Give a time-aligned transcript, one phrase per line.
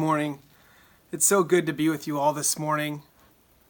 [0.00, 0.38] Morning.
[1.12, 3.02] It's so good to be with you all this morning.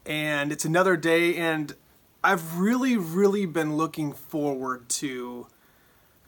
[0.06, 1.74] And it's another day, and
[2.22, 5.48] I've really, really been looking forward to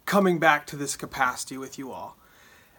[0.04, 2.16] coming back to this capacity with you all.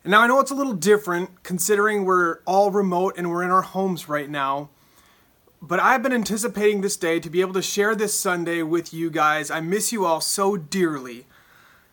[0.03, 3.51] And now I know it's a little different considering we're all remote and we're in
[3.51, 4.67] our homes right now.
[5.62, 9.09] But I've been anticipating this day to be able to share this Sunday with you
[9.09, 9.49] guys.
[9.49, 11.26] I miss you all so dearly.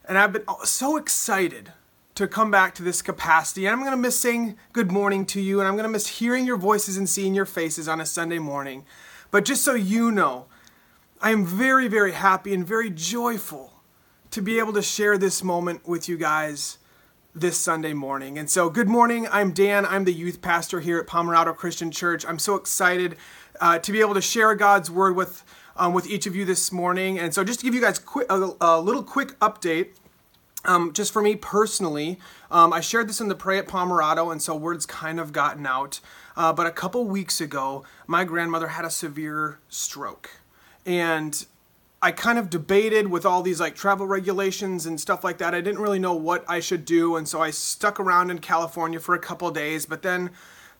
[0.08, 1.70] And I've been so excited
[2.14, 3.66] to come back to this capacity.
[3.66, 6.06] And I'm going to miss saying good morning to you, and I'm going to miss
[6.06, 8.84] hearing your voices and seeing your faces on a Sunday morning.
[9.30, 10.46] But just so you know,
[11.20, 13.72] I am very, very happy and very joyful
[14.30, 16.78] to be able to share this moment with you guys
[17.34, 18.38] this Sunday morning.
[18.38, 19.28] And so, good morning.
[19.30, 19.86] I'm Dan.
[19.86, 22.24] I'm the youth pastor here at Pomerado Christian Church.
[22.26, 23.16] I'm so excited
[23.60, 25.44] uh, to be able to share God's word with
[25.76, 27.18] um, with each of you this morning.
[27.18, 29.90] And so, just to give you guys quick, a, a little quick update.
[30.64, 32.18] Um, just for me personally,
[32.50, 35.66] um, I shared this in the Pray at Pomerado, and so word's kind of gotten
[35.66, 36.00] out.
[36.36, 40.30] Uh, but a couple weeks ago, my grandmother had a severe stroke.
[40.84, 41.46] And
[42.02, 45.54] I kind of debated with all these like travel regulations and stuff like that.
[45.54, 49.00] I didn't really know what I should do, and so I stuck around in California
[49.00, 49.86] for a couple days.
[49.86, 50.30] But then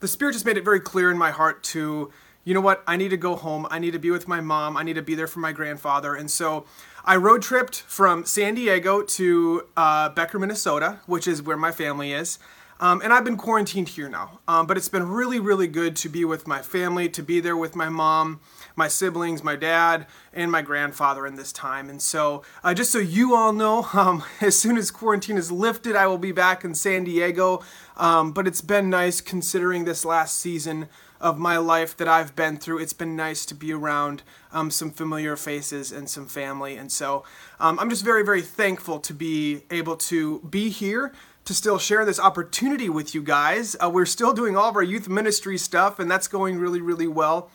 [0.00, 2.12] the Spirit just made it very clear in my heart to
[2.44, 2.82] you know what?
[2.86, 3.66] I need to go home.
[3.70, 4.76] I need to be with my mom.
[4.76, 6.14] I need to be there for my grandfather.
[6.14, 6.64] And so
[7.04, 12.12] I road tripped from San Diego to uh, Becker, Minnesota, which is where my family
[12.12, 12.38] is.
[12.80, 14.40] Um, and I've been quarantined here now.
[14.48, 17.56] Um, but it's been really, really good to be with my family, to be there
[17.56, 18.40] with my mom,
[18.74, 21.90] my siblings, my dad, and my grandfather in this time.
[21.90, 25.94] And so, uh, just so you all know, um, as soon as quarantine is lifted,
[25.94, 27.62] I will be back in San Diego.
[27.98, 30.88] Um, but it's been nice considering this last season
[31.20, 32.78] of my life that I've been through.
[32.78, 34.22] It's been nice to be around
[34.52, 36.76] um, some familiar faces and some family.
[36.76, 37.24] And so
[37.58, 41.12] um, I'm just very, very thankful to be able to be here
[41.44, 43.76] to still share this opportunity with you guys.
[43.82, 47.08] Uh, we're still doing all of our youth ministry stuff, and that's going really, really
[47.08, 47.50] well.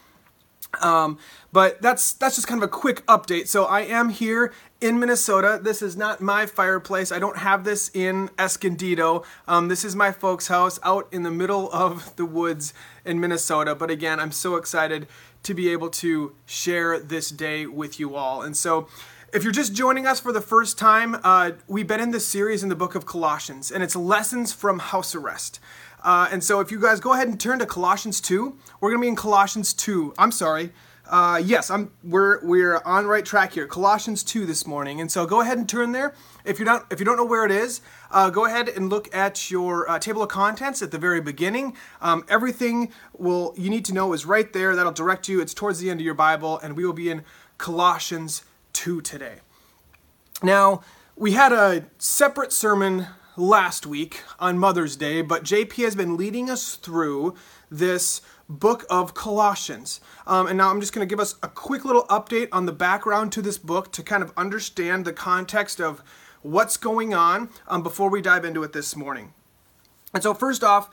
[0.82, 1.18] Um,
[1.52, 3.48] but that's that's just kind of a quick update.
[3.48, 5.60] So I am here in Minnesota.
[5.62, 7.12] This is not my fireplace.
[7.12, 9.24] I don't have this in Escondido.
[9.48, 12.74] Um, this is my folks' house out in the middle of the woods
[13.06, 13.76] in Minnesota.
[13.76, 15.08] But again, I'm so excited
[15.44, 18.42] to be able to share this day with you all.
[18.42, 18.88] And so.
[19.34, 22.64] If you're just joining us for the first time, uh, we've been in this series
[22.64, 25.60] in the book of Colossians, and it's lessons from house arrest.
[26.06, 29.02] Uh, and so if you guys go ahead and turn to Colossians 2, we're going
[29.02, 30.14] to be in Colossians 2.
[30.18, 30.72] I'm sorry.
[31.08, 33.68] Uh, yes, I'm, we're, we're on right track here.
[33.68, 35.02] Colossians 2 this morning.
[35.02, 36.14] And so go ahead and turn there.
[36.46, 37.82] If, you're not, if you don't know where it is,
[38.16, 41.76] uh, go ahead and look at your uh, table of contents at the very beginning.
[42.02, 44.74] Um, everything will you need to know is right there.
[44.74, 45.42] That'll direct you.
[45.42, 46.58] It's towards the end of your Bible.
[46.60, 47.26] And we will be in
[47.58, 49.40] Colossians 2 today.
[50.42, 50.82] Now,
[51.18, 56.50] we had a separate sermon last week on Mother's Day, but JP has been leading
[56.50, 57.36] us through
[57.70, 60.00] this book of Colossians.
[60.26, 62.72] Um, and now I'm just going to give us a quick little update on the
[62.72, 66.02] background to this book to kind of understand the context of
[66.46, 69.34] what's going on um, before we dive into it this morning.
[70.14, 70.90] And so, first off,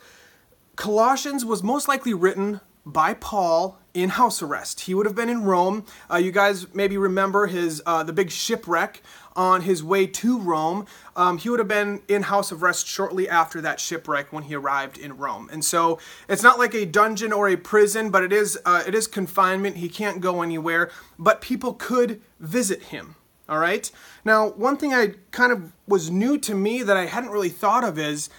[0.75, 4.81] Colossians was most likely written by Paul in house arrest.
[4.81, 5.85] He would have been in Rome.
[6.11, 9.01] Uh, you guys maybe remember his uh, the big shipwreck
[9.35, 10.85] on his way to Rome.
[11.15, 14.97] Um, he would have been in house arrest shortly after that shipwreck when he arrived
[14.97, 15.49] in Rome.
[15.51, 18.95] And so it's not like a dungeon or a prison, but it is uh, it
[18.95, 19.77] is confinement.
[19.77, 23.15] He can't go anywhere, but people could visit him.
[23.49, 23.89] All right.
[24.23, 27.83] Now, one thing I kind of was new to me that I hadn't really thought
[27.83, 28.29] of is,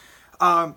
[0.40, 0.72] uh,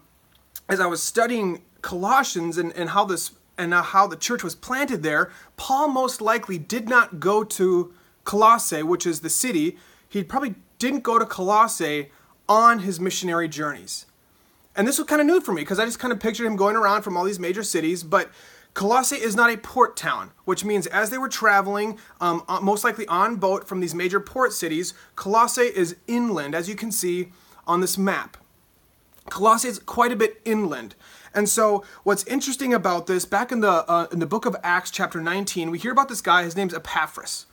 [0.67, 5.01] as I was studying Colossians and, and how this and how the church was planted
[5.01, 7.91] there, Paul most likely did not go to
[8.23, 9.77] Colossae, which is the city.
[10.07, 12.11] He probably didn't go to Colossae
[12.47, 14.05] on his missionary journeys.
[14.75, 16.55] And this was kind of new for me because I just kind of pictured him
[16.55, 18.29] going around from all these major cities, but
[18.77, 22.83] Colossae is not a port town, which means as they were traveling, um, uh, most
[22.83, 27.29] likely on boat from these major port cities, Colossae is inland, as you can see
[27.65, 28.37] on this map.
[29.31, 30.93] Colossae is quite a bit inland.
[31.33, 34.91] And so, what's interesting about this, back in the uh, in the book of Acts,
[34.91, 36.43] chapter 19, we hear about this guy.
[36.43, 37.47] His name's Epaphras.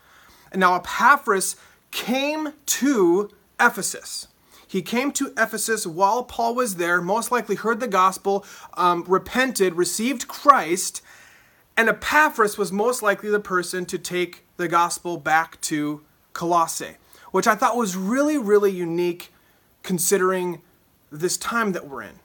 [0.53, 1.57] And now Epaphras
[1.91, 4.29] came to Ephesus.
[4.67, 7.01] He came to Ephesus while Paul was there.
[7.01, 8.45] Most likely heard the gospel,
[8.77, 11.01] um, repented, received Christ,
[11.77, 16.97] and Epaphras was most likely the person to take the gospel back to Colossae,
[17.33, 19.33] which I thought was really, really unique
[19.83, 20.63] considering
[21.11, 22.21] this time that we're in.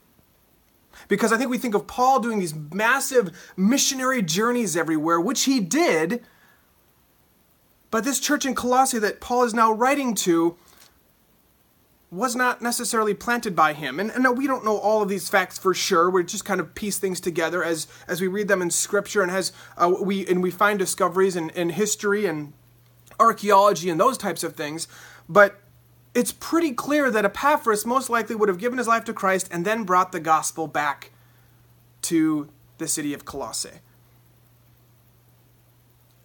[1.08, 5.60] Because I think we think of Paul doing these massive missionary journeys everywhere, which he
[5.60, 6.24] did.
[7.90, 10.58] But this church in Colossae that Paul is now writing to,
[12.12, 14.00] was not necessarily planted by him.
[14.00, 16.10] And, and we don't know all of these facts for sure.
[16.10, 19.32] We just kind of piece things together as as we read them in scripture and
[19.32, 22.54] as uh, we and we find discoveries in, in history and
[23.20, 24.88] archaeology and those types of things.
[25.28, 25.60] But
[26.16, 29.64] it's pretty clear that Epaphras most likely would have given his life to Christ and
[29.64, 31.12] then brought the gospel back
[32.04, 33.82] to the city of Colossae.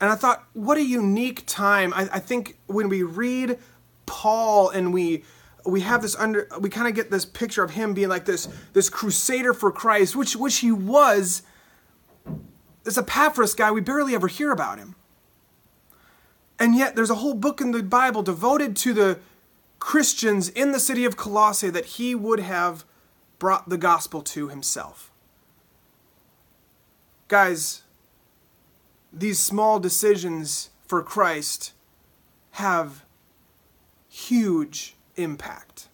[0.00, 1.92] And I thought, what a unique time.
[1.94, 3.58] I, I think when we read
[4.06, 5.24] Paul and we
[5.64, 8.48] we have this under we kind of get this picture of him being like this
[8.72, 11.42] this crusader for Christ, which which he was.
[12.84, 14.94] This Epaphras guy, we barely ever hear about him.
[16.58, 19.18] And yet there's a whole book in the Bible devoted to the
[19.78, 22.84] Christians in the city of Colossae that he would have
[23.38, 25.10] brought the gospel to himself.
[27.28, 27.82] Guys,
[29.12, 31.72] these small decisions for Christ
[32.52, 33.04] have
[34.08, 35.88] huge impact.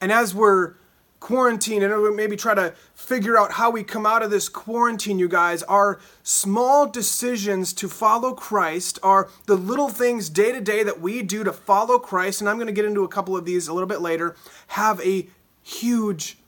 [0.00, 0.74] And as we're
[1.20, 5.28] quarantined and maybe try to figure out how we come out of this quarantine, you
[5.28, 11.00] guys, our small decisions to follow Christ are the little things day to day that
[11.00, 13.68] we do to follow Christ, and I'm going to get into a couple of these
[13.68, 14.36] a little bit later,
[14.68, 15.28] have a
[15.62, 16.38] huge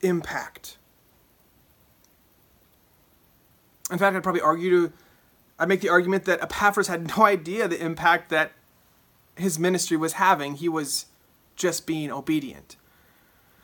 [0.00, 0.76] impact.
[3.90, 4.92] In fact, I'd probably argue to,
[5.58, 8.52] I'd make the argument that Epaphras had no idea the impact that
[9.40, 10.54] his ministry was having.
[10.56, 11.06] He was
[11.56, 12.76] just being obedient.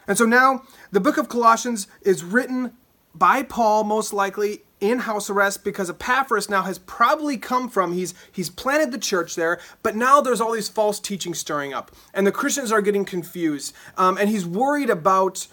[0.06, 0.62] And so now
[0.93, 2.73] the book of Colossians is written
[3.14, 8.12] by Paul, most likely in house arrest, because Epaphras now has probably come from, he's,
[8.31, 11.90] he's planted the church there, but now there's all these false teachings stirring up.
[12.12, 13.75] And the Christians are getting confused.
[13.96, 15.46] Um, and he's worried about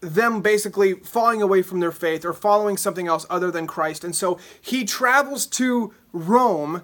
[0.00, 4.04] them basically falling away from their faith or following something else other than Christ.
[4.04, 6.82] And so he travels to Rome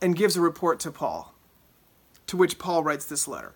[0.00, 1.33] and gives a report to Paul
[2.26, 3.54] to which Paul writes this letter.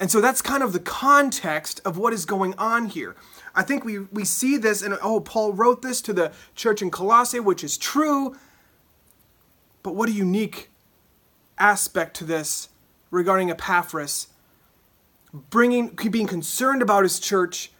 [0.00, 3.16] And so that's kind of the context of what is going on here.
[3.54, 6.90] I think we, we see this, and oh, Paul wrote this to the church in
[6.90, 8.36] Colossae, which is true.
[9.82, 10.70] But what a unique
[11.58, 12.68] aspect to this
[13.10, 14.28] regarding Epaphras,
[15.32, 17.72] bringing, being concerned about his church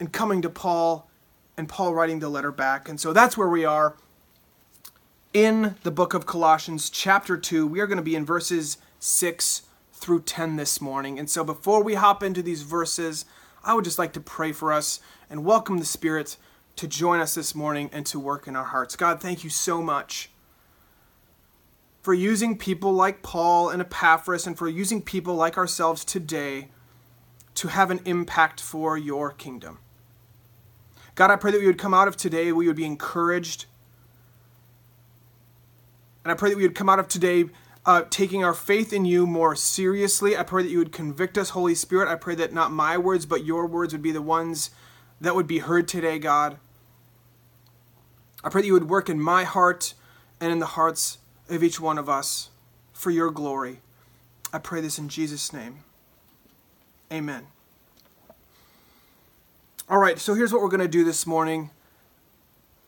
[0.00, 1.08] and coming to Paul,
[1.56, 2.88] and Paul writing the letter back.
[2.88, 3.96] And so that's where we are
[5.34, 7.66] in the book of Colossians, chapter 2.
[7.66, 11.18] We are going to be in verses 6 through 10 this morning.
[11.18, 13.24] And so before we hop into these verses,
[13.64, 16.36] I would just like to pray for us and welcome the Spirit
[16.76, 18.94] to join us this morning and to work in our hearts.
[18.94, 20.30] God, thank you so much
[22.00, 26.68] for using people like Paul and Epaphras and for using people like ourselves today
[27.56, 29.80] to have an impact for your kingdom.
[31.16, 33.66] God, I pray that we would come out of today, we would be encouraged
[36.24, 37.44] and I pray that we would come out of today
[37.86, 40.36] uh, taking our faith in you more seriously.
[40.36, 42.08] I pray that you would convict us, Holy Spirit.
[42.08, 44.70] I pray that not my words, but your words would be the ones
[45.20, 46.58] that would be heard today, God.
[48.42, 49.94] I pray that you would work in my heart
[50.40, 52.50] and in the hearts of each one of us
[52.92, 53.80] for your glory.
[54.52, 55.80] I pray this in Jesus' name.
[57.12, 57.46] Amen.
[59.88, 61.70] All right, so here's what we're going to do this morning.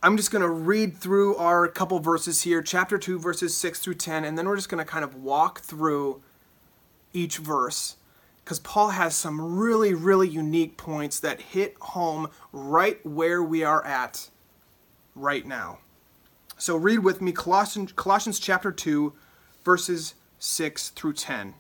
[0.07, 3.95] I'm just going to read through our couple verses here, chapter 2, verses 6 through
[3.95, 6.23] 10, and then we're just going to kind of walk through
[7.13, 7.97] each verse
[8.45, 13.85] because Paul has some really, really unique points that hit home right where we are
[13.85, 14.31] at
[15.17, 15.81] right now.
[16.57, 19.13] So read with me Colossians, Colossians chapter 2,
[19.65, 21.55] verses 6 through 10.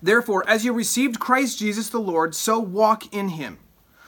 [0.00, 3.58] Therefore, as you received Christ Jesus the Lord, so walk in him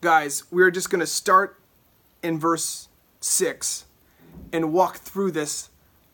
[0.00, 1.60] Guys, we're just going to start
[2.22, 2.88] in verse
[3.20, 3.84] 6
[4.52, 5.70] and walk through this.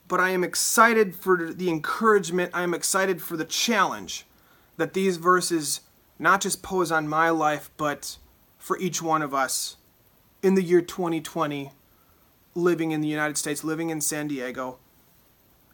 [0.09, 4.27] But I am excited for the encouragement, I am excited for the challenge
[4.77, 5.81] that these verses
[6.19, 8.19] not just pose on my life, but
[8.59, 9.77] for each one of us
[10.43, 11.73] in the year 2020,
[12.55, 14.79] living in the United States, living in San Diego,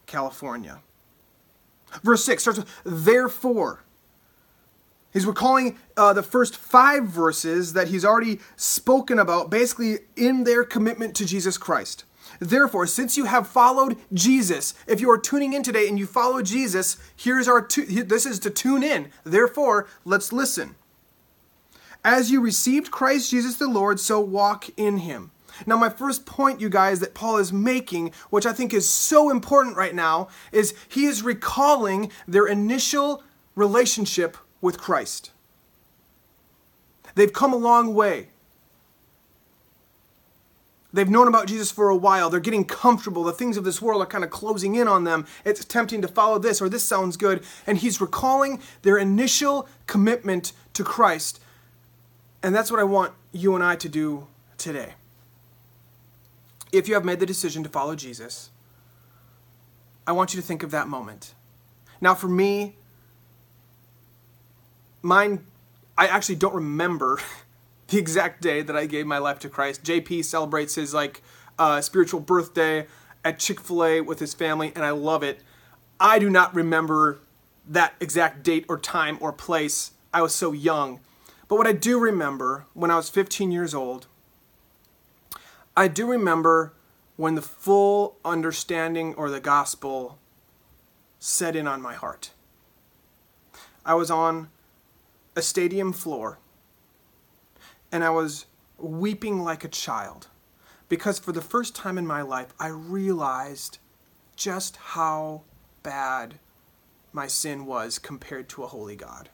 [0.05, 0.79] California.
[2.03, 3.83] Verse 6 starts with, Therefore,
[5.11, 10.63] He's recalling uh, the first five verses that he's already spoken about, basically in their
[10.63, 12.05] commitment to Jesus Christ.
[12.39, 16.41] Therefore, since you have followed Jesus, if you are tuning in today and you follow
[16.43, 19.09] Jesus, here's our tu- this is to tune in.
[19.23, 20.75] Therefore, let's listen.
[22.05, 25.31] As you received Christ Jesus the Lord, so walk in him.
[25.65, 29.29] Now, my first point, you guys, that Paul is making, which I think is so
[29.29, 33.23] important right now, is he is recalling their initial
[33.55, 35.31] relationship with Christ.
[37.15, 38.29] They've come a long way.
[40.91, 42.29] They've known about Jesus for a while.
[42.29, 43.23] They're getting comfortable.
[43.23, 45.27] The things of this world are kind of closing in on them.
[45.45, 47.43] It's tempting to follow this or this sounds good.
[47.67, 51.39] And he's recalling their initial commitment to Christ.
[52.41, 54.93] And that's what I want you and I to do today.
[56.71, 58.49] If you have made the decision to follow Jesus,
[60.07, 61.35] I want you to think of that moment.
[62.01, 62.77] Now, for me,
[65.01, 65.45] mine,
[65.97, 67.19] I actually don't remember
[67.87, 69.83] the exact day that I gave my life to Christ.
[69.83, 71.21] JP celebrates his like
[71.57, 72.87] uh, spiritual birthday
[73.23, 75.41] at Chick Fil A with his family, and I love it.
[75.99, 77.19] I do not remember
[77.67, 79.91] that exact date or time or place.
[80.13, 81.01] I was so young.
[81.47, 84.07] But what I do remember when I was 15 years old,
[85.75, 86.73] I do remember
[87.15, 90.19] when the full understanding or the gospel
[91.19, 92.31] set in on my heart.
[93.85, 94.49] I was on
[95.39, 96.37] a stadium floor
[97.93, 98.45] and I was
[98.77, 100.27] weeping like a child
[100.89, 103.77] because for the first time in my life, I realized
[104.35, 105.43] just how
[105.81, 106.39] bad
[107.13, 109.29] my sin was compared to a holy God.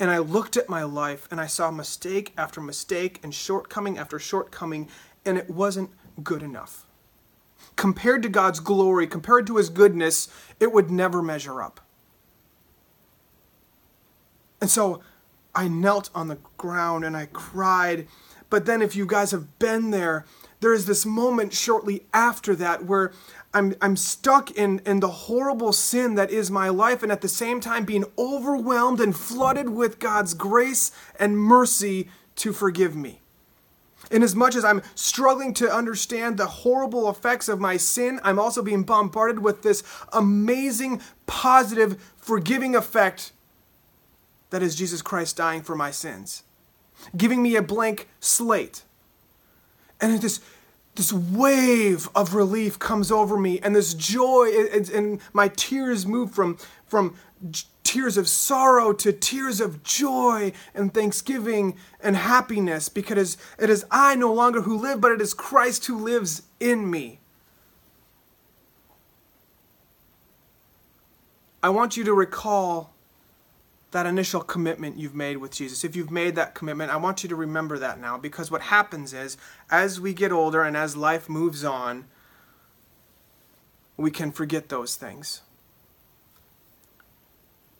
[0.00, 4.18] And I looked at my life and I saw mistake after mistake and shortcoming after
[4.18, 4.88] shortcoming,
[5.24, 5.90] and it wasn't
[6.24, 6.86] good enough.
[7.76, 10.26] Compared to God's glory, compared to His goodness,
[10.58, 11.80] it would never measure up.
[14.62, 15.00] And so
[15.56, 18.06] I knelt on the ground and I cried.
[18.48, 20.24] But then, if you guys have been there,
[20.60, 23.10] there is this moment shortly after that where
[23.52, 27.28] I'm, I'm stuck in, in the horrible sin that is my life, and at the
[27.28, 33.20] same time being overwhelmed and flooded with God's grace and mercy to forgive me.
[34.12, 38.38] In as much as I'm struggling to understand the horrible effects of my sin, I'm
[38.38, 43.32] also being bombarded with this amazing, positive, forgiving effect
[44.52, 46.42] that is Jesus Christ dying for my sins,
[47.16, 48.82] giving me a blank slate.
[49.98, 50.40] And this,
[50.94, 56.58] this wave of relief comes over me, and this joy, and my tears move from,
[56.84, 57.16] from
[57.82, 64.16] tears of sorrow to tears of joy and thanksgiving and happiness because it is I
[64.16, 67.20] no longer who live, but it is Christ who lives in me.
[71.62, 72.92] I want you to recall
[73.92, 75.84] that initial commitment you've made with Jesus.
[75.84, 79.12] If you've made that commitment, I want you to remember that now because what happens
[79.12, 79.36] is
[79.70, 82.06] as we get older and as life moves on,
[83.98, 85.42] we can forget those things.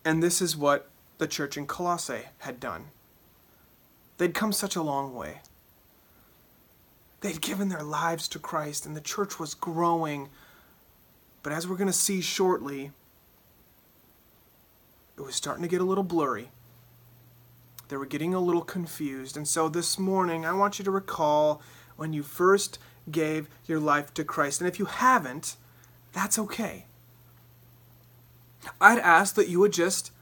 [0.05, 2.87] And this is what the church in Colossae had done.
[4.19, 5.41] They'd come such a long way.
[7.23, 10.29] They'd given their lives to Christ, and the church was growing.
[11.43, 12.91] But as we're going to see shortly,
[15.17, 16.51] it was starting to get a little blurry.
[17.89, 19.37] They were getting a little confused.
[19.37, 21.61] And so this morning, I want you to recall
[21.97, 22.79] when you first
[23.11, 24.61] gave your life to Christ.
[24.61, 25.57] And if you haven't,
[26.13, 26.87] that's okay.
[28.81, 30.13] I'd ask that you would just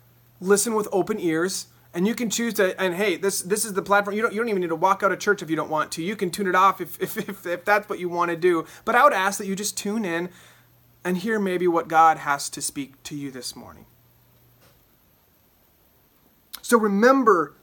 [0.41, 3.83] listen with open ears and you can choose to and hey this this is the
[3.83, 5.71] platform you don't you don't even need to walk out of church if you don't
[5.71, 8.31] want to you can tune it off if if, if, if that's what you want
[8.31, 10.31] to do but i would ask that you just tune in
[11.05, 13.85] and hear maybe what god has to speak to you this morning
[16.71, 17.57] so remember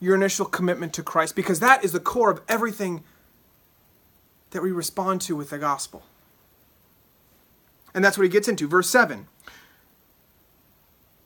[0.00, 3.04] your initial commitment to Christ because that is the core of everything
[4.50, 6.02] that we respond to with the gospel.
[7.94, 8.66] And that's what he gets into.
[8.66, 9.28] Verse 7.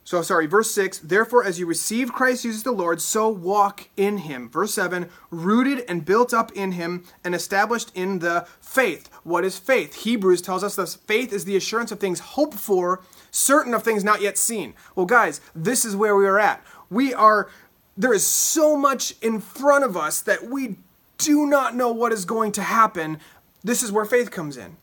[0.08, 4.16] So, sorry, verse 6 Therefore, as you receive Christ Jesus the Lord, so walk in
[4.16, 4.48] him.
[4.48, 9.10] Verse 7 Rooted and built up in him and established in the faith.
[9.22, 10.04] What is faith?
[10.04, 14.02] Hebrews tells us that faith is the assurance of things hoped for, certain of things
[14.02, 14.72] not yet seen.
[14.94, 16.64] Well, guys, this is where we are at.
[16.90, 17.48] We are,
[17.96, 20.76] there is so much in front of us that we
[21.18, 23.18] do not know what is going to happen.
[23.62, 24.76] This is where faith comes in.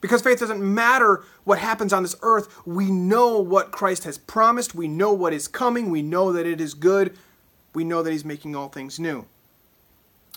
[0.00, 2.66] Because faith doesn't matter what happens on this earth.
[2.66, 4.74] We know what Christ has promised.
[4.74, 5.90] We know what is coming.
[5.90, 7.16] We know that it is good.
[7.74, 9.26] We know that He's making all things new.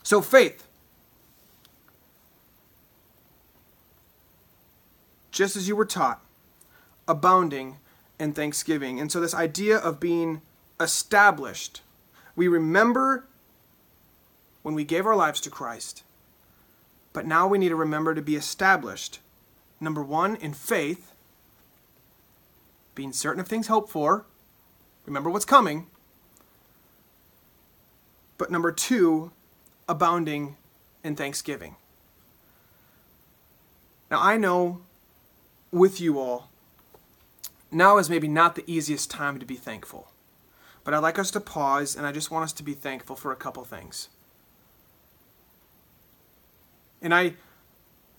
[0.03, 0.67] So, faith.
[5.31, 6.21] Just as you were taught,
[7.07, 7.77] abounding
[8.19, 8.99] in thanksgiving.
[8.99, 10.41] And so, this idea of being
[10.83, 11.81] established.
[12.35, 13.25] We remember
[14.61, 16.03] when we gave our lives to Christ,
[17.13, 19.19] But now we need to remember to be established.
[19.79, 21.13] Number one, in faith,
[22.95, 24.25] being certain of things hoped for.
[25.05, 25.87] Remember what's coming.
[28.37, 29.31] But number two,
[29.87, 30.57] abounding
[31.03, 31.75] in thanksgiving.
[34.09, 34.81] Now, I know
[35.71, 36.49] with you all,
[37.71, 40.07] now is maybe not the easiest time to be thankful.
[40.83, 43.31] But I'd like us to pause and I just want us to be thankful for
[43.31, 44.09] a couple things.
[47.01, 47.35] And I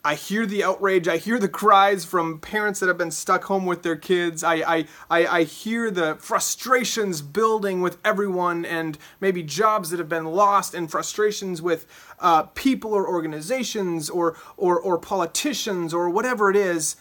[0.07, 1.09] I hear the outrage.
[1.09, 4.45] I hear the cries from parents that have been stuck home with their kids.
[4.45, 10.11] I, I, I, I, hear the frustrations building with everyone and maybe jobs that have
[10.11, 11.87] been lost and frustrations with
[12.21, 16.97] uh, people or organizations or, or, or politicians or whatever it is.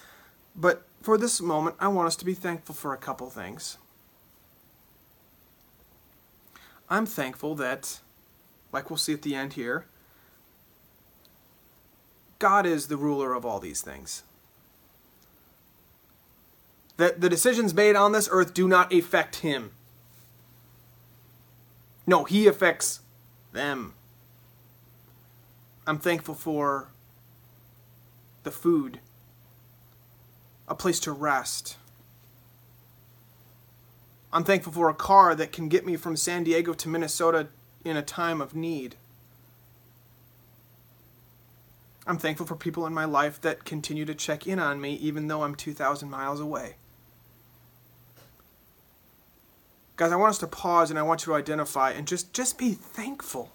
[0.56, 3.78] But for this moment, I want us to be thankful for a couple things.
[6.94, 8.02] I'm thankful that,
[8.72, 9.88] like we'll see at the end here,
[12.38, 14.22] God is the ruler of all these things.
[16.98, 19.72] That the decisions made on this earth do not affect him.
[22.06, 23.00] No, he affects
[23.54, 23.96] them.
[25.88, 26.90] I'm thankful for
[28.44, 29.00] the food,
[30.68, 31.78] a place to rest.
[34.34, 37.50] I'm thankful for a car that can get me from San Diego to Minnesota
[37.86, 38.96] in a time of need.
[42.08, 45.28] I'm thankful for people in my life that continue to check in on me even
[45.28, 46.76] though I'm 2,000 miles away.
[49.98, 52.58] Guys, I want us to pause and I want you to identify and just, just
[52.58, 53.52] be thankful.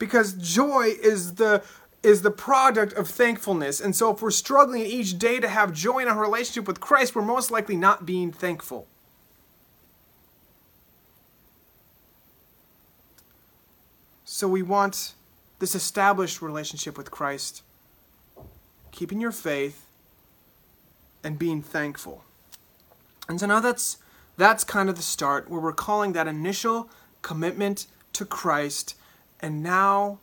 [0.00, 1.62] Because joy is the
[2.02, 3.80] is the product of thankfulness.
[3.80, 7.14] And so if we're struggling each day to have joy in our relationship with Christ,
[7.14, 8.86] we're most likely not being thankful.
[14.24, 15.14] So we want
[15.58, 17.62] this established relationship with Christ,
[18.92, 19.86] keeping your faith,
[21.24, 22.22] and being thankful.
[23.28, 23.98] And so now that's
[24.36, 26.88] that's kind of the start where we're calling that initial
[27.22, 28.94] commitment to Christ,
[29.40, 30.20] and now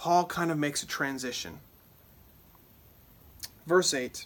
[0.00, 1.60] Paul kind of makes a transition.
[3.66, 4.24] Verse 8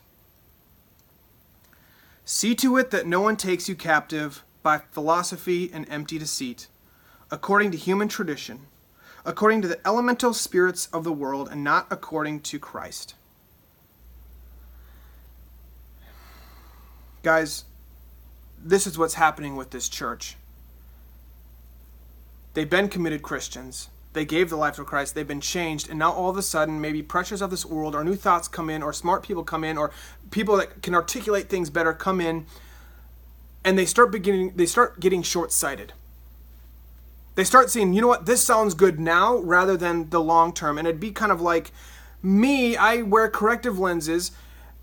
[2.24, 6.68] See to it that no one takes you captive by philosophy and empty deceit
[7.28, 8.60] according to human tradition,
[9.24, 13.16] according to the elemental spirits of the world, and not according to Christ.
[17.24, 17.64] Guys,
[18.64, 20.36] this is what's happening with this church.
[22.52, 23.88] They've been committed Christians.
[24.14, 25.14] They gave the life to Christ.
[25.14, 25.90] They've been changed.
[25.90, 28.70] And now all of a sudden, maybe pressures of this world or new thoughts come
[28.70, 29.90] in, or smart people come in, or
[30.30, 32.46] people that can articulate things better come in,
[33.64, 35.92] and they start beginning they start getting short-sighted
[37.34, 40.78] they start seeing, you know what, this sounds good now rather than the long term.
[40.78, 41.72] And it'd be kind of like
[42.22, 44.30] me, I wear corrective lenses.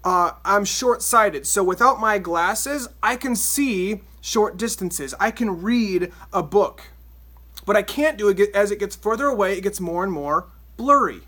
[0.04, 1.48] Uh, I'm short sighted.
[1.48, 5.14] So without my glasses, I can see short distances.
[5.20, 6.84] I can read a book.
[7.72, 11.22] But I can't do as it gets further away, it gets more and more blurry.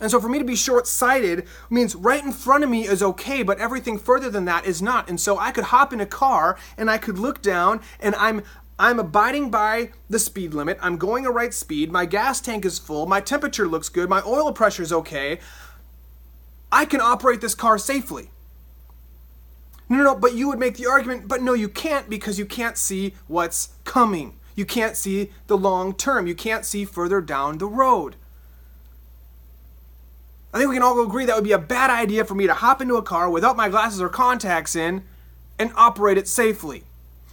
[0.00, 3.02] And so for me to be short sighted means right in front of me is
[3.02, 5.10] okay, but everything further than that is not.
[5.10, 8.44] And so I could hop in a car and I could look down and I'm
[8.78, 10.78] I'm abiding by the speed limit.
[10.80, 11.92] I'm going a right speed.
[11.92, 13.04] My gas tank is full.
[13.04, 14.08] My temperature looks good.
[14.08, 15.38] My oil pressure is okay.
[16.72, 18.30] I can operate this car safely.
[19.88, 22.76] No, no, but you would make the argument, but no, you can't because you can't
[22.76, 24.38] see what's coming.
[24.54, 26.26] You can't see the long term.
[26.26, 28.16] You can't see further down the road.
[30.52, 32.54] I think we can all agree that would be a bad idea for me to
[32.54, 35.04] hop into a car without my glasses or contacts in
[35.58, 36.84] and operate it safely.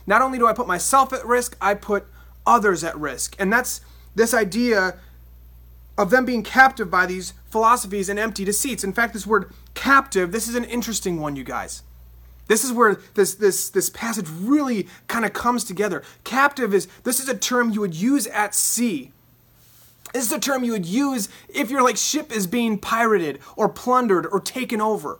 [0.05, 2.05] Not only do I put myself at risk, I put
[2.45, 3.35] others at risk.
[3.39, 3.81] And that's
[4.13, 4.99] this idea
[5.97, 8.83] of them being captive by these philosophies and empty deceits.
[8.83, 11.83] In fact, this word captive, this is an interesting one, you guys.
[12.47, 16.03] This is where this this this passage really kind of comes together.
[16.23, 19.12] Captive is this is a term you would use at sea.
[20.13, 23.67] This is a term you would use if your like ship is being pirated or
[23.67, 25.19] plundered or taken over.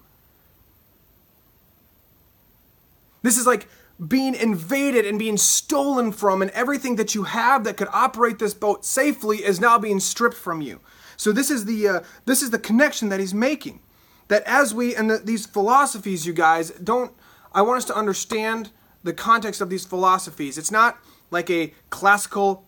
[3.24, 3.68] This is like
[4.08, 8.54] being invaded and being stolen from, and everything that you have that could operate this
[8.54, 10.80] boat safely is now being stripped from you.
[11.18, 13.80] So this is the uh, this is the connection that he's making.
[14.28, 17.12] That as we and the, these philosophies, you guys don't.
[17.54, 18.72] I want us to understand
[19.04, 20.58] the context of these philosophies.
[20.58, 20.98] It's not
[21.32, 22.66] like a classical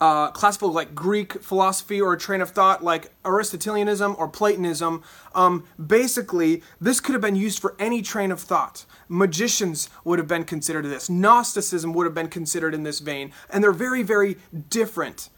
[0.00, 5.02] uh, classical like Greek philosophy or a train of thought like Aristotelianism or Platonism.
[5.34, 8.84] Um, basically, this could have been used for any train of thought.
[9.08, 11.10] Magicians would have been considered this.
[11.10, 14.36] Gnosticism would have been considered in this vein, and they're very, very
[14.68, 15.30] different.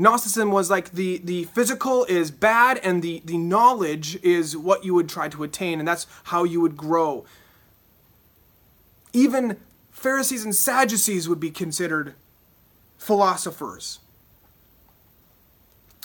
[0.00, 4.94] Gnosticism was like the, the physical is bad and the, the knowledge is what you
[4.94, 7.26] would try to attain, and that's how you would grow.
[9.12, 9.58] Even
[9.90, 12.14] Pharisees and Sadducees would be considered
[12.96, 13.98] philosophers.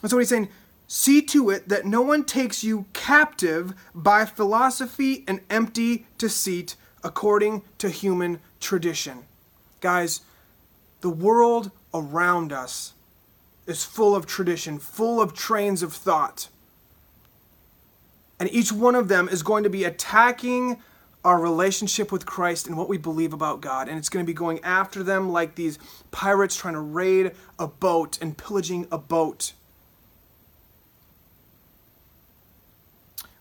[0.01, 0.49] And so he's saying,
[0.88, 7.62] see to it that no one takes you captive by philosophy and empty deceit according
[7.77, 9.23] to human tradition.
[9.79, 10.21] Guys,
[10.99, 12.94] the world around us
[13.67, 16.49] is full of tradition, full of trains of thought.
[18.39, 20.78] And each one of them is going to be attacking
[21.23, 23.89] our relationship with Christ and what we believe about God.
[23.89, 25.80] And it's going to be going after them like these
[26.12, 29.54] pirates trying to raid a boat and pillaging a boat.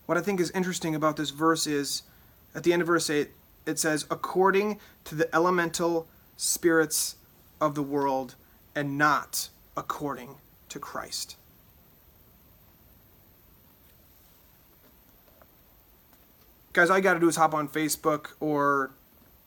[0.07, 2.03] What I think is interesting about this verse is
[2.55, 3.29] at the end of verse 8,
[3.65, 6.07] it says, according to the elemental
[6.37, 7.17] spirits
[7.59, 8.35] of the world
[8.75, 10.35] and not according
[10.69, 11.35] to Christ.
[16.73, 18.91] Guys, all you got to do is hop on Facebook or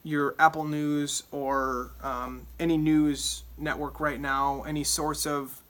[0.02, 5.60] your Apple News or um, any news network right now, any source of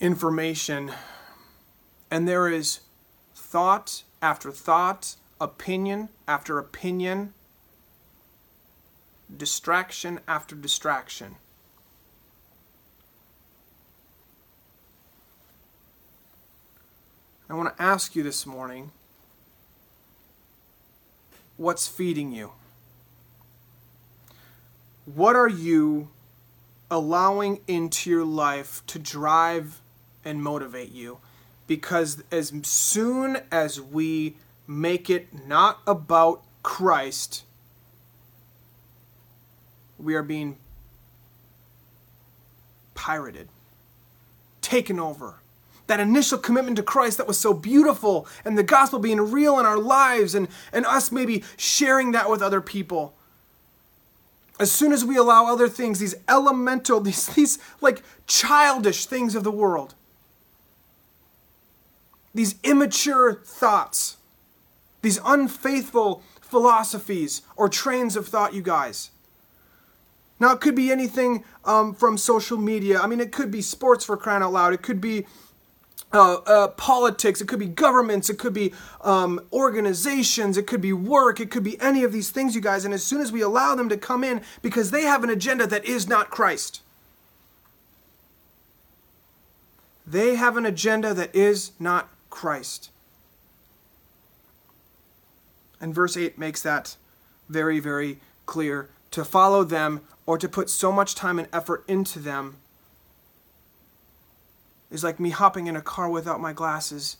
[0.00, 0.92] information,
[2.10, 2.80] and there is
[3.34, 7.34] thought after thought, opinion after opinion,
[9.36, 11.36] distraction after distraction.
[17.48, 18.90] I want to ask you this morning
[21.58, 22.52] what's feeding you?
[25.04, 26.08] What are you
[26.90, 29.80] allowing into your life to drive
[30.24, 31.18] and motivate you?
[31.66, 37.44] Because as soon as we make it not about Christ,
[39.98, 40.56] we are being
[42.94, 43.48] pirated,
[44.62, 45.40] taken over
[45.86, 49.66] that initial commitment to Christ that was so beautiful and the gospel being real in
[49.66, 53.14] our lives and, and us maybe sharing that with other people.
[54.58, 59.44] As soon as we allow other things, these elemental, these, these like childish things of
[59.44, 59.94] the world,
[62.34, 64.16] these immature thoughts,
[65.02, 69.10] these unfaithful philosophies or trains of thought, you guys.
[70.40, 73.00] Now, it could be anything um, from social media.
[73.00, 74.72] I mean, it could be sports for crying out loud.
[74.72, 75.26] It could be
[76.14, 80.92] uh, uh, politics, it could be governments, it could be um, organizations, it could be
[80.92, 82.84] work, it could be any of these things, you guys.
[82.84, 85.66] And as soon as we allow them to come in, because they have an agenda
[85.66, 86.82] that is not Christ,
[90.06, 92.90] they have an agenda that is not Christ.
[95.80, 96.96] And verse 8 makes that
[97.48, 98.88] very, very clear.
[99.10, 102.56] To follow them or to put so much time and effort into them
[104.94, 107.16] is like me hopping in a car without my glasses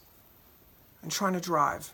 [1.02, 1.92] and trying to drive.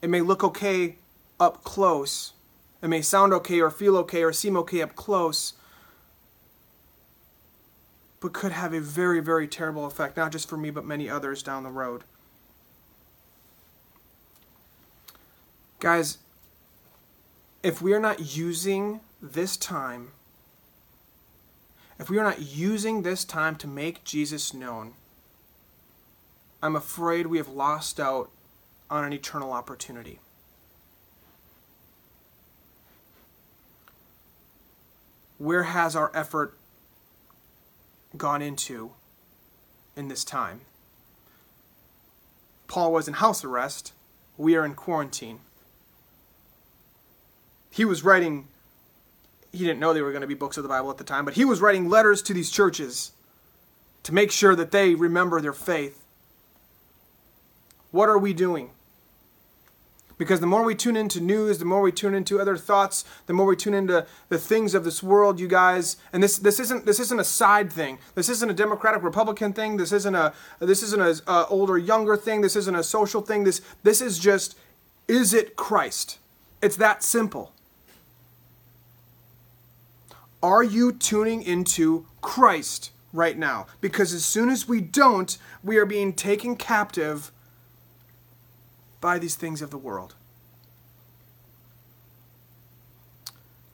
[0.00, 0.96] It may look okay
[1.38, 2.32] up close.
[2.80, 5.52] It may sound okay or feel okay or seem okay up close,
[8.18, 11.42] but could have a very, very terrible effect, not just for me, but many others
[11.42, 12.02] down the road.
[15.80, 16.16] Guys,
[17.62, 20.12] if we are not using this time
[21.98, 24.92] if we are not using this time to make Jesus known,
[26.62, 28.30] I'm afraid we have lost out
[28.90, 30.20] on an eternal opportunity.
[35.38, 36.56] Where has our effort
[38.16, 38.92] gone into
[39.94, 40.62] in this time?
[42.68, 43.92] Paul was in house arrest.
[44.36, 45.40] We are in quarantine.
[47.70, 48.48] He was writing
[49.56, 51.24] he didn't know they were going to be books of the Bible at the time,
[51.24, 53.12] but he was writing letters to these churches
[54.02, 56.04] to make sure that they remember their faith.
[57.90, 58.70] What are we doing?
[60.18, 63.34] Because the more we tune into news, the more we tune into other thoughts, the
[63.34, 65.96] more we tune into the things of this world, you guys.
[66.12, 67.98] And this this isn't this isn't a side thing.
[68.14, 69.76] This isn't a Democratic Republican thing.
[69.76, 72.40] This isn't a this isn't a, a older younger thing.
[72.40, 73.44] This isn't a social thing.
[73.44, 74.56] This this is just
[75.06, 76.18] is it Christ?
[76.62, 77.52] It's that simple.
[80.42, 83.66] Are you tuning into Christ right now?
[83.80, 87.32] Because as soon as we don't, we are being taken captive
[89.00, 90.14] by these things of the world.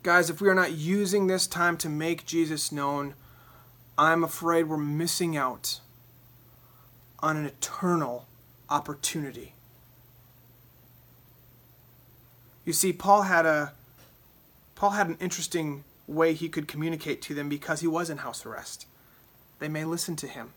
[0.03, 3.15] Guys, if we are not using this time to make Jesus known,
[3.97, 5.81] I'm afraid we're missing out
[7.21, 8.27] on an eternal
[8.69, 9.55] opportunity.
[12.65, 13.75] You see, Paul had a
[14.75, 18.45] Paul had an interesting way he could communicate to them because he was in house
[18.47, 18.87] arrest.
[19.59, 20.53] They may listen to him.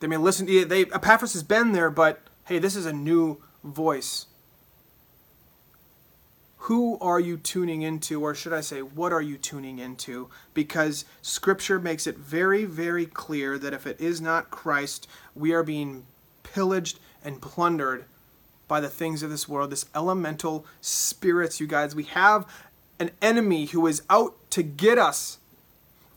[0.00, 0.46] They may listen.
[0.46, 4.26] To they Epaphras has been there, but hey, this is a new voice.
[6.62, 10.28] Who are you tuning into, or should I say, what are you tuning into?
[10.52, 15.62] Because Scripture makes it very, very clear that if it is not Christ, we are
[15.62, 16.04] being
[16.42, 18.04] pillaged and plundered
[18.68, 21.94] by the things of this world, this elemental spirits, you guys.
[21.94, 22.46] We have
[23.00, 25.38] an enemy who is out to get us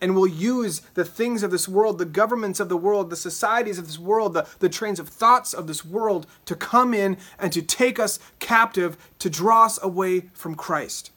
[0.01, 3.77] and will use the things of this world, the governments of the world, the societies
[3.77, 7.53] of this world, the, the trains of thoughts of this world to come in and
[7.53, 11.11] to take us captive, to draw us away from Christ.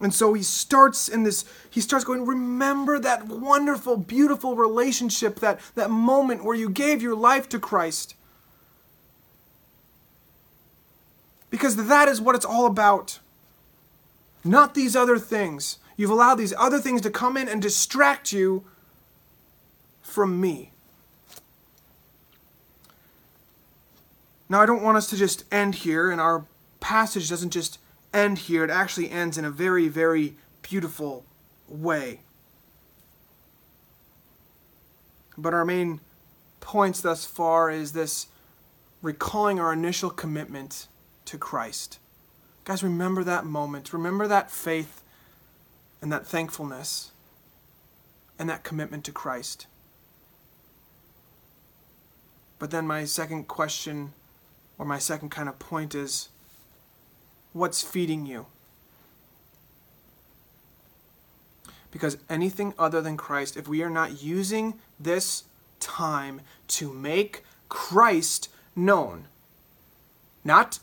[0.00, 5.60] And so he starts in this, he starts going, remember that wonderful, beautiful relationship, that,
[5.76, 8.14] that moment where you gave your life to Christ.
[11.54, 13.20] Because that is what it's all about
[14.42, 15.78] not these other things.
[15.96, 18.64] You've allowed these other things to come in and distract you
[20.02, 20.72] from me.
[24.48, 26.44] Now, I don't want us to just end here, and our
[26.80, 27.78] passage doesn't just
[28.12, 28.64] end here.
[28.64, 31.24] It actually ends in a very, very beautiful
[31.68, 32.18] way.
[35.38, 36.00] But our main
[36.58, 38.26] points thus far is this
[39.02, 40.88] recalling our initial commitment
[41.26, 41.98] to Christ.
[42.64, 43.92] Guys, remember that moment.
[43.92, 45.02] Remember that faith
[46.00, 47.10] and that thankfulness
[48.38, 49.66] and that commitment to Christ.
[52.58, 54.12] But then my second question,
[54.78, 56.28] or my second kind of point is
[57.52, 58.46] what's feeding you?
[61.90, 65.44] Because anything other than Christ, if we are not using this
[65.78, 69.26] time to make Christ known,
[70.42, 70.80] not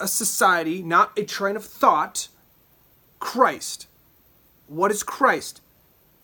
[0.00, 2.28] a society, not a train of thought.
[3.20, 3.86] Christ.
[4.66, 5.60] What is Christ?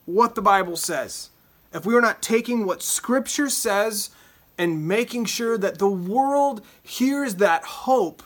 [0.05, 1.31] What the Bible says.
[1.73, 4.11] If we are not taking what Scripture says
[4.59, 8.23] and making sure that the world hears that hope,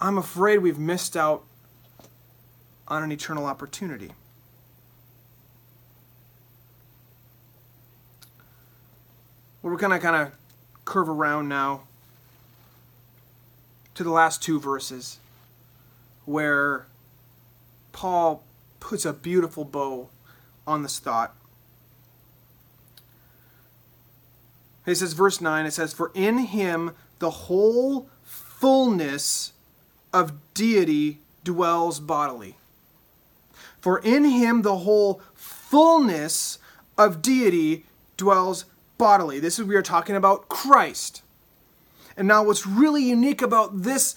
[0.00, 1.44] I'm afraid we've missed out
[2.86, 4.12] on an eternal opportunity.
[9.62, 10.32] We're going to kind of
[10.84, 11.84] curve around now
[13.94, 15.18] to the last two verses
[16.24, 16.86] where
[17.92, 18.42] Paul
[18.80, 20.08] puts a beautiful bow
[20.66, 21.34] on this thought.
[24.84, 29.52] He says, verse 9, it says, For in him the whole fullness
[30.12, 32.56] of deity dwells bodily.
[33.80, 36.58] For in him the whole fullness
[36.96, 37.84] of deity
[38.16, 38.64] dwells
[38.98, 39.40] bodily.
[39.40, 41.23] This is we are talking about Christ.
[42.16, 44.16] And now, what's really unique about this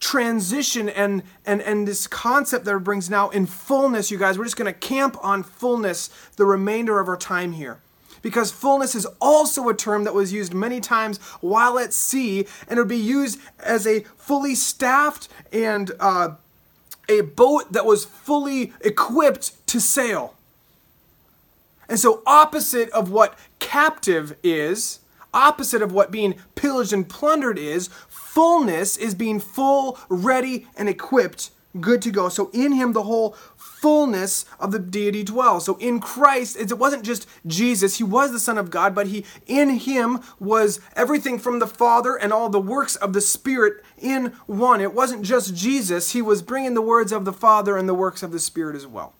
[0.00, 4.44] transition and and and this concept that it brings now in fullness, you guys, we're
[4.44, 7.80] just going to camp on fullness the remainder of our time here.
[8.20, 12.78] Because fullness is also a term that was used many times while at sea, and
[12.78, 16.30] it would be used as a fully staffed and uh,
[17.08, 20.34] a boat that was fully equipped to sail.
[21.88, 25.00] And so, opposite of what captive is,
[25.32, 27.88] opposite of what being pillaged and plundered is.
[28.08, 32.28] Fullness is being full, ready, and equipped, good to go.
[32.28, 35.64] So in him, the whole fullness of the deity dwells.
[35.64, 39.24] So in Christ, it wasn't just Jesus, he was the Son of God, but he
[39.46, 44.32] in him was everything from the Father and all the works of the Spirit in
[44.46, 44.80] one.
[44.80, 48.22] It wasn't just Jesus, he was bringing the words of the Father and the works
[48.22, 49.14] of the Spirit as well.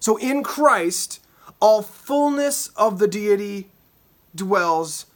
[0.00, 1.20] So in Christ,
[1.60, 3.70] all fullness of the deity
[4.34, 5.06] dwells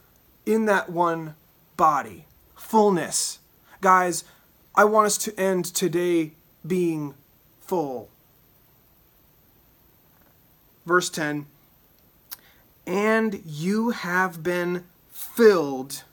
[0.45, 1.35] in that one
[1.77, 2.25] body.
[2.55, 3.39] Fullness.
[3.81, 4.23] Guys,
[4.75, 6.31] I want us to end today
[6.65, 7.13] being
[7.61, 8.09] full.
[10.85, 11.45] Verse 10
[12.85, 16.03] And you have been filled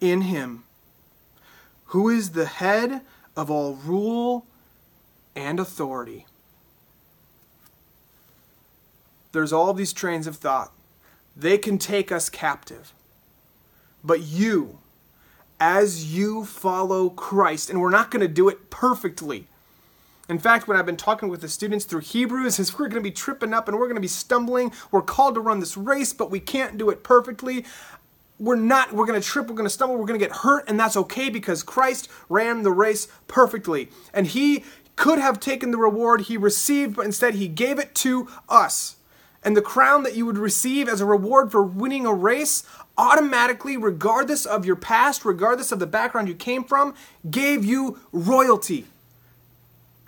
[0.00, 0.64] in him,
[1.86, 3.02] who is the head
[3.36, 4.46] of all rule
[5.34, 6.26] and authority.
[9.32, 10.72] There's all these trains of thought
[11.36, 12.92] they can take us captive.
[14.02, 14.78] But you,
[15.60, 19.46] as you follow Christ, and we're not going to do it perfectly.
[20.28, 23.08] In fact, when I've been talking with the students through Hebrews, is we're going to
[23.08, 24.72] be tripping up and we're going to be stumbling.
[24.90, 27.64] We're called to run this race, but we can't do it perfectly.
[28.38, 30.68] we're not, we're going to trip, we're going to stumble, we're going to get hurt,
[30.68, 33.88] and that's okay because Christ ran the race perfectly.
[34.12, 34.64] And he
[34.96, 38.95] could have taken the reward he received, but instead he gave it to us.
[39.46, 42.64] And the crown that you would receive as a reward for winning a race
[42.98, 46.94] automatically, regardless of your past, regardless of the background you came from,
[47.30, 48.86] gave you royalty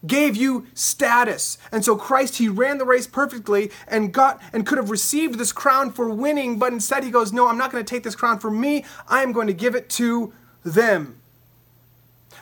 [0.07, 1.59] gave you status.
[1.73, 5.51] And so Christ, he ran the race perfectly and got and could have received this
[5.51, 8.39] crown for winning, but instead he goes, No, I'm not going to take this crown
[8.39, 8.85] for me.
[9.09, 10.33] I am going to give it to
[10.65, 11.19] them.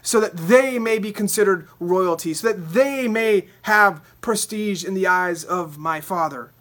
[0.02, 5.06] So that they may be considered royalty, so that they may have prestige in the
[5.06, 6.52] eyes of my Father.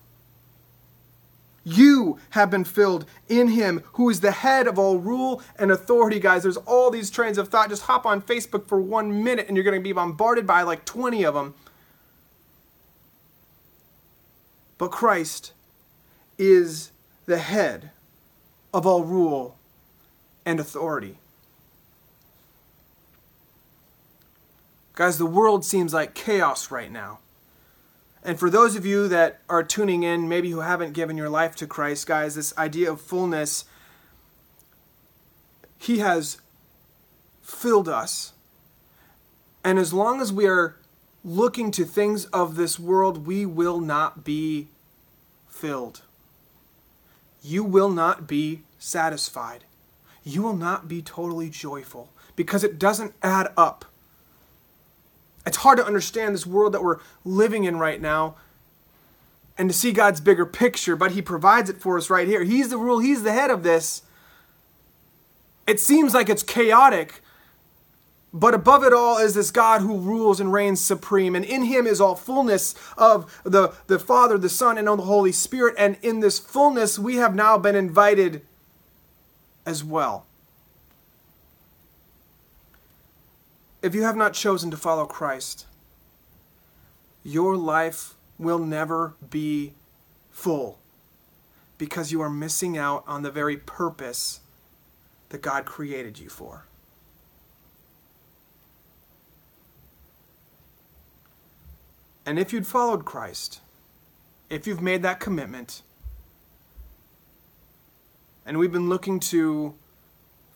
[1.68, 6.20] You have been filled in him who is the head of all rule and authority,
[6.20, 6.44] guys.
[6.44, 7.70] There's all these trains of thought.
[7.70, 10.86] Just hop on Facebook for one minute and you're going to be bombarded by like
[10.86, 11.56] 20 of them.
[14.78, 15.54] But Christ
[16.38, 16.92] is
[17.26, 17.90] the head
[18.72, 19.58] of all rule
[20.46, 21.18] and authority.
[24.94, 27.20] Guys, the world seems like chaos right now.
[28.26, 31.56] And for those of you that are tuning in, maybe who haven't given your life
[31.58, 33.66] to Christ, guys, this idea of fullness,
[35.78, 36.42] He has
[37.44, 38.34] filled us.
[39.64, 40.76] And as long as we are
[41.24, 44.70] looking to things of this world, we will not be
[45.48, 46.02] filled.
[47.44, 49.66] You will not be satisfied.
[50.24, 53.86] You will not be totally joyful because it doesn't add up.
[55.46, 58.36] It's hard to understand this world that we're living in right now
[59.58, 62.44] and to see God's bigger picture, but He provides it for us right here.
[62.44, 64.02] He's the rule, He's the head of this.
[65.68, 67.22] It seems like it's chaotic,
[68.36, 71.36] but above it all is this God who rules and reigns supreme.
[71.36, 75.04] And in him is all fullness of the, the Father, the Son, and of the
[75.06, 75.74] Holy Spirit.
[75.78, 78.46] And in this fullness, we have now been invited
[79.66, 80.26] as well.
[83.86, 85.68] If you have not chosen to follow Christ,
[87.24, 89.74] your life will never be
[90.32, 90.80] full
[91.78, 94.40] because you are missing out on the very purpose
[95.30, 96.66] that God created you for.
[102.26, 103.60] And if you'd followed Christ,
[104.50, 105.84] if you've made that commitment,
[108.48, 109.76] and we've been looking to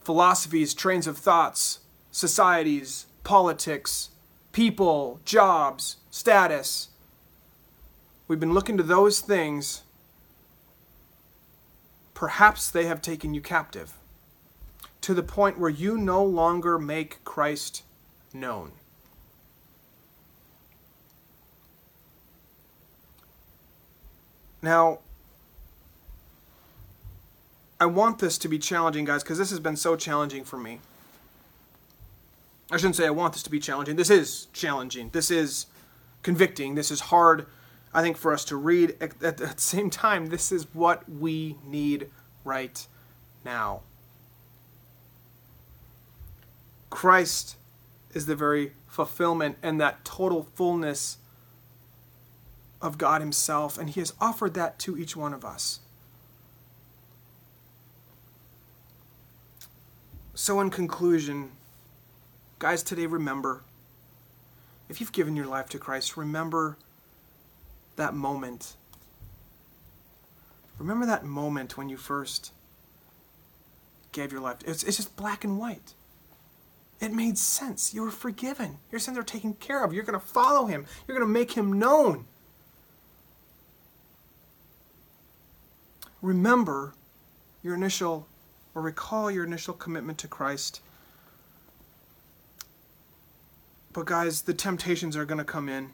[0.02, 4.10] philosophies, trains of thoughts, societies, politics,
[4.52, 6.90] people, jobs, status.
[8.28, 9.84] We've been looking to those things.
[12.14, 13.94] Perhaps they have taken you captive
[15.02, 17.84] to the point where you no longer make Christ
[18.34, 18.72] known.
[24.62, 25.00] Now,
[27.80, 30.82] I want this to be challenging, guys, because this has been so challenging for me.
[32.72, 33.96] I shouldn't say I want this to be challenging.
[33.96, 35.10] This is challenging.
[35.10, 35.66] This is
[36.22, 36.76] convicting.
[36.76, 37.48] This is hard,
[37.94, 38.96] I think, for us to read.
[39.02, 42.10] At, the same time, this is what we need
[42.44, 42.86] right
[43.44, 43.82] now.
[46.90, 47.56] Christ
[48.14, 51.18] is the very fulfillment and that total fullness
[52.82, 55.80] of God Himself, and He has offered that to each one of us.
[60.34, 61.52] So, in conclusion,
[62.60, 63.62] Guys, today remember
[64.90, 66.78] if you've given your life to Christ, remember
[67.96, 68.76] that moment.
[70.78, 72.52] Remember that moment when you first
[74.12, 74.58] gave your life.
[74.66, 75.94] It's, it's just black and white.
[77.00, 77.94] It made sense.
[77.94, 78.80] You were forgiven.
[78.92, 79.94] Your sins are taken care of.
[79.94, 82.26] You're going to follow him, you're going to make him known.
[86.22, 86.94] Remember
[87.64, 88.28] your initial,
[88.76, 90.82] or recall your initial commitment to Christ
[93.94, 95.92] But, guys, the temptations are going to come in.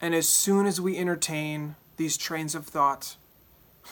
[0.00, 3.16] And as soon as we entertain these trains of thought,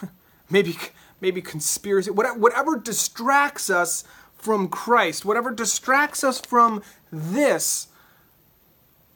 [0.50, 0.76] maybe,
[1.20, 4.04] maybe conspiracy, whatever, whatever distracts us
[4.36, 7.88] from Christ, whatever distracts us from this,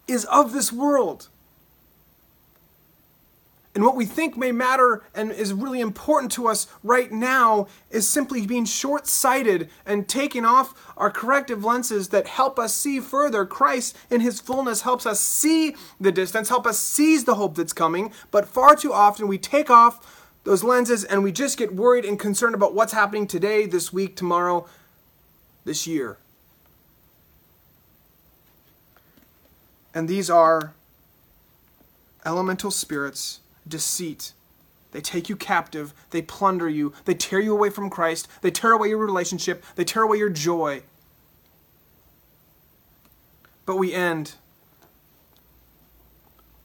[0.06, 1.28] is of this world.
[3.78, 8.08] And what we think may matter and is really important to us right now is
[8.08, 13.46] simply being short sighted and taking off our corrective lenses that help us see further.
[13.46, 17.72] Christ, in his fullness, helps us see the distance, help us seize the hope that's
[17.72, 18.12] coming.
[18.32, 22.18] But far too often we take off those lenses and we just get worried and
[22.18, 24.66] concerned about what's happening today, this week, tomorrow,
[25.64, 26.18] this year.
[29.94, 30.72] And these are
[32.26, 33.38] elemental spirits
[33.68, 34.32] deceit,
[34.92, 35.92] They take you captive.
[36.10, 36.94] They plunder you.
[37.04, 38.26] They tear you away from Christ.
[38.40, 39.64] They tear away your relationship.
[39.76, 40.82] They tear away your joy.
[43.66, 44.34] But we end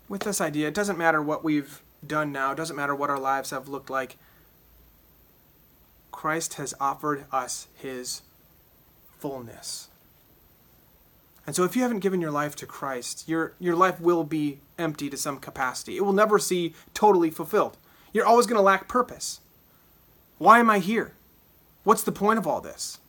[0.07, 3.19] with this idea it doesn't matter what we've done now, it doesn't matter what our
[3.19, 4.17] lives have looked like.
[6.11, 8.21] Christ has offered us his
[9.17, 9.89] fullness.
[11.45, 14.59] And so if you haven't given your life to Christ, your, your life will be
[14.77, 15.97] empty to some capacity.
[15.97, 17.77] It will never see totally fulfilled.
[18.13, 19.41] You're always going to lack purpose.
[20.37, 21.13] Why am I here?
[21.83, 22.99] What's the point of all this?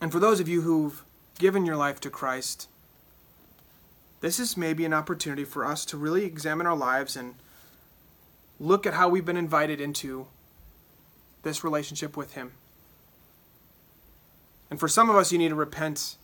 [0.00, 1.04] And for those of you who've
[1.38, 2.68] given your life to Christ,
[4.20, 7.34] this is maybe an opportunity for us to really examine our lives and
[8.58, 10.26] look at how we've been invited into
[11.42, 12.52] this relationship with Him.
[14.74, 16.16] And for some of us, you need to repent.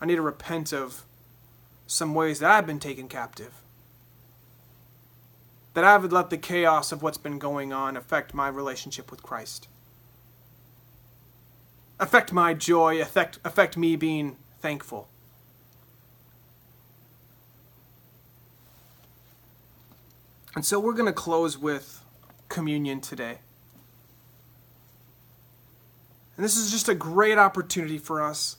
[0.00, 1.04] I need to repent of
[1.86, 3.62] some ways that I've been taken captive.
[5.74, 9.68] That I've let the chaos of what's been going on affect my relationship with Christ.
[12.00, 15.06] Affect my joy, affect, affect me being thankful.
[20.56, 22.04] And so we're going to close with
[22.48, 23.38] communion today.
[26.40, 28.56] And this is just a great opportunity for us.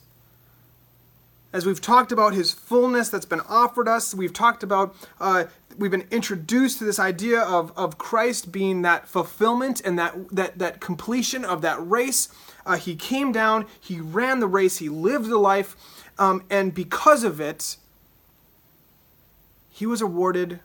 [1.52, 5.90] As we've talked about his fullness that's been offered us, we've talked about, uh, we've
[5.90, 10.78] been introduced to this idea of, of Christ being that fulfillment and that, that, that
[10.78, 12.28] completion of that race.
[12.64, 15.74] Uh, he came down, he ran the race, he lived the life,
[16.20, 17.78] um, and because of it,
[19.70, 20.60] he was awarded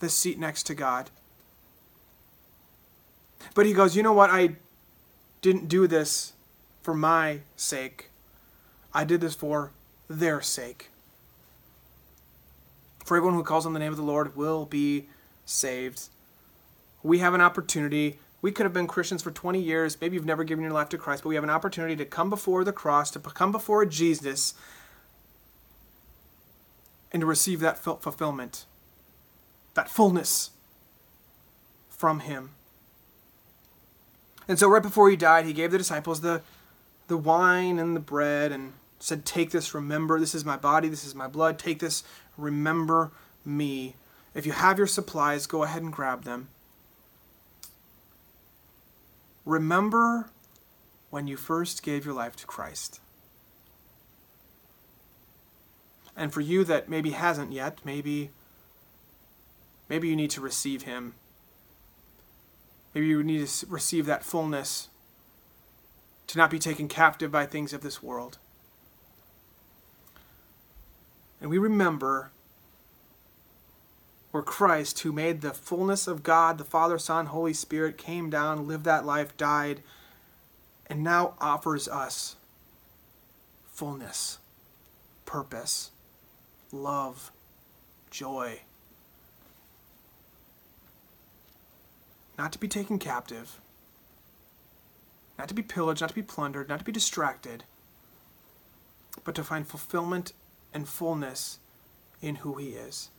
[0.00, 1.10] the seat next to God.
[3.54, 4.28] But he goes, You know what?
[4.28, 4.56] I
[5.42, 6.32] didn't do this
[6.82, 8.08] for my sake,
[8.94, 9.72] I did this for
[10.08, 10.90] their sake.
[13.04, 15.06] For everyone who calls on the name of the Lord will be
[15.44, 16.08] saved.
[17.02, 18.18] We have an opportunity.
[18.40, 20.00] We could have been Christians for 20 years.
[20.00, 22.30] Maybe you've never given your life to Christ, but we have an opportunity to come
[22.30, 24.54] before the cross, to come before Jesus,
[27.12, 28.66] and to receive that fulfillment
[29.74, 30.50] that fullness
[31.88, 32.50] from him.
[34.48, 36.42] And so right before he died, he gave the disciples the
[37.08, 41.04] the wine and the bread and said, "Take this, remember, this is my body, this
[41.04, 41.58] is my blood.
[41.58, 42.04] Take this,
[42.36, 43.10] remember
[43.44, 43.96] me."
[44.34, 46.48] If you have your supplies, go ahead and grab them.
[49.44, 50.30] Remember
[51.10, 53.00] when you first gave your life to Christ.
[56.16, 58.30] And for you that maybe hasn't yet, maybe
[59.92, 61.12] Maybe you need to receive Him.
[62.94, 64.88] Maybe you need to receive that fullness,
[66.26, 68.38] to not be taken captive by things of this world.
[71.40, 72.30] And we remember
[74.30, 78.66] where Christ, who made the fullness of God, the Father, Son, Holy Spirit, came down,
[78.66, 79.82] lived that life, died,
[80.86, 82.36] and now offers us
[83.66, 84.38] fullness,
[85.24, 85.90] purpose,
[86.70, 87.30] love,
[88.10, 88.60] joy
[92.38, 93.60] not to be taken captive,
[95.38, 97.64] not to be pillaged, not to be plundered, not to be distracted,
[99.24, 100.32] but to find fulfillment
[100.72, 101.58] and fullness
[102.20, 103.10] in who He is.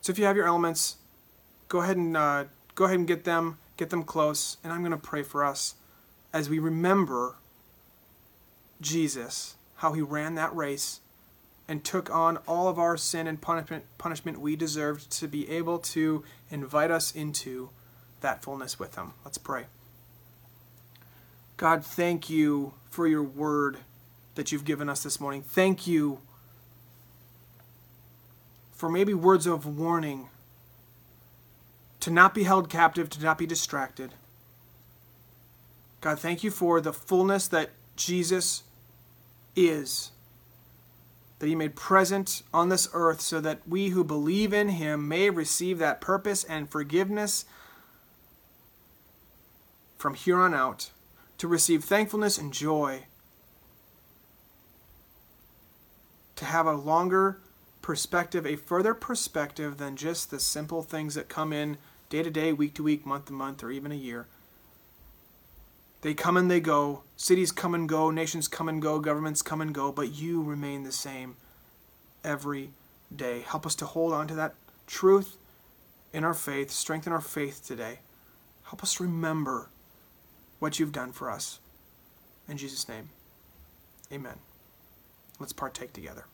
[0.00, 0.96] So if you have your elements,
[1.68, 2.44] go ahead and uh,
[2.74, 5.74] go ahead and get them, get them close, and I'm going to pray for us
[6.32, 7.36] as we remember
[8.80, 11.00] Jesus, how He ran that race
[11.66, 16.22] and took on all of our sin and punishment, we deserved to be able to
[16.50, 17.70] invite us into
[18.20, 19.14] that fullness with Him.
[19.24, 19.64] Let's pray.
[21.56, 23.78] God, thank you for your word
[24.34, 25.42] that you've given us this morning.
[25.42, 26.20] Thank you
[28.72, 30.28] for maybe words of warning
[32.00, 34.10] to not be held captive, to not be distracted.
[36.00, 38.64] God, thank you for the fullness that Jesus
[39.56, 40.10] is
[41.38, 45.30] that he made present on this earth so that we who believe in him may
[45.30, 47.44] receive that purpose and forgiveness
[49.98, 50.90] from here on out,
[51.38, 53.04] to receive thankfulness and joy,
[56.36, 57.38] to have a longer
[57.80, 61.78] perspective, a further perspective than just the simple things that come in
[62.10, 64.26] day to day, week to week, month to month, or even a year.
[66.04, 67.02] They come and they go.
[67.16, 68.10] Cities come and go.
[68.10, 69.00] Nations come and go.
[69.00, 69.90] Governments come and go.
[69.90, 71.36] But you remain the same
[72.22, 72.72] every
[73.14, 73.40] day.
[73.40, 74.52] Help us to hold on to that
[74.86, 75.38] truth
[76.12, 76.70] in our faith.
[76.70, 78.00] Strengthen our faith today.
[78.64, 79.70] Help us remember
[80.58, 81.58] what you've done for us.
[82.50, 83.08] In Jesus' name,
[84.12, 84.36] amen.
[85.40, 86.26] Let's partake together.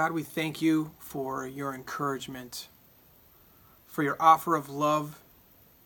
[0.00, 2.68] God, we thank you for your encouragement,
[3.86, 5.20] for your offer of love,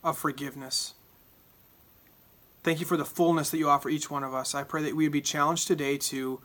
[0.04, 0.94] of forgiveness.
[2.62, 4.54] Thank you for the fullness that you offer each one of us.
[4.54, 6.40] I pray that we would be challenged today to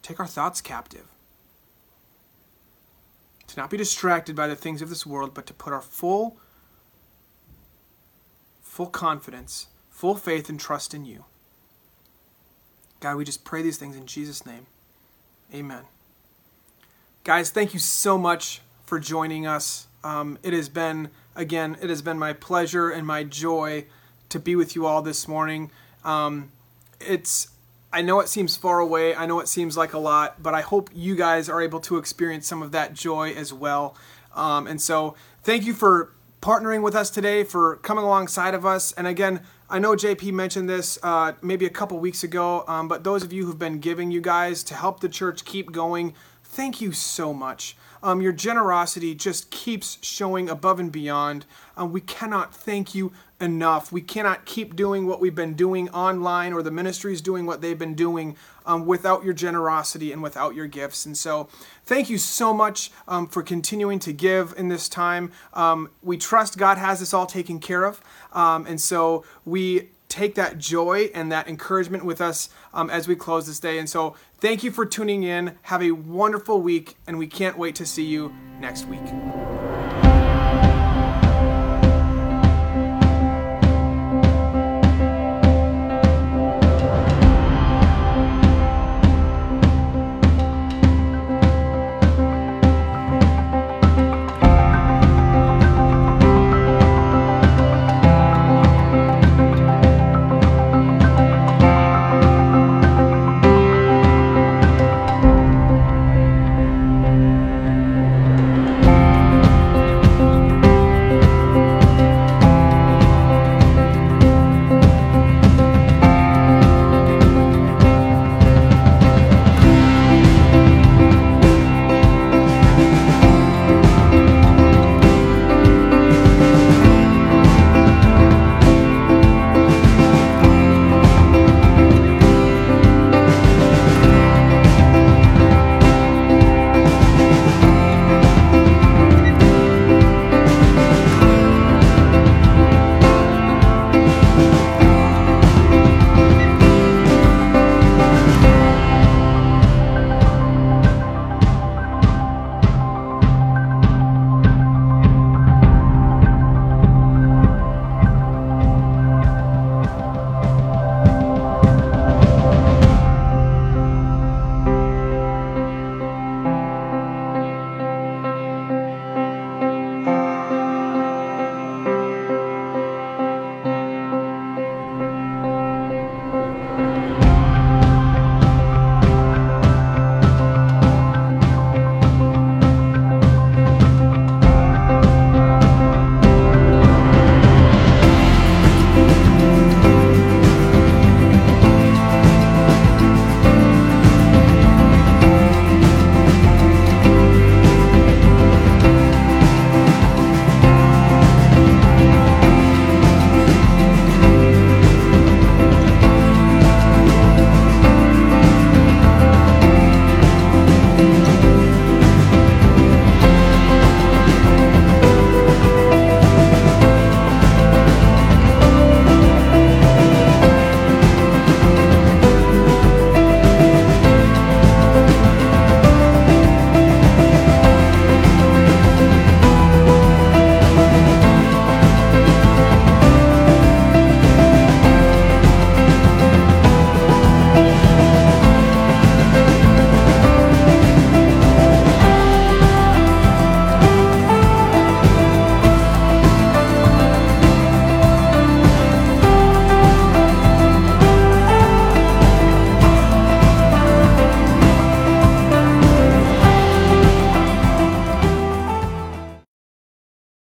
[0.00, 1.06] take our thoughts captive,
[3.48, 6.38] to not be distracted by the things of this world, but to put our full,
[8.62, 11.26] full confidence, full faith, and trust in you.
[13.00, 14.64] God, we just pray these things in Jesus' name.
[15.52, 15.82] Amen.
[17.26, 19.88] Guys, thank you so much for joining us.
[20.04, 23.86] Um, it has been, again, it has been my pleasure and my joy
[24.28, 25.72] to be with you all this morning.
[26.04, 26.52] Um,
[27.00, 27.48] it's
[27.92, 29.12] I know it seems far away.
[29.16, 31.96] I know it seems like a lot, but I hope you guys are able to
[31.96, 33.96] experience some of that joy as well.
[34.36, 38.92] Um, and so, thank you for partnering with us today, for coming alongside of us.
[38.92, 43.02] And again, I know JP mentioned this uh, maybe a couple weeks ago, um, but
[43.02, 46.14] those of you who've been giving you guys to help the church keep going,
[46.56, 47.76] thank you so much.
[48.02, 51.44] Um, your generosity just keeps showing above and beyond.
[51.76, 53.92] Um, we cannot thank you enough.
[53.92, 57.78] We cannot keep doing what we've been doing online or the ministries doing what they've
[57.78, 61.04] been doing um, without your generosity and without your gifts.
[61.04, 61.50] And so,
[61.84, 65.32] thank you so much um, for continuing to give in this time.
[65.52, 68.00] Um, we trust God has this all taken care of.
[68.32, 73.16] Um, and so, we take that joy and that encouragement with us um, as we
[73.16, 73.78] close this day.
[73.78, 74.16] And so,
[74.46, 75.58] thank you for tuning in.
[75.62, 80.05] Have a wonderful week, and we can't wait to see you next week.